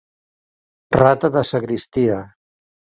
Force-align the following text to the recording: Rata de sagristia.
Rata 0.99 1.33
de 1.37 1.47
sagristia. 1.53 2.21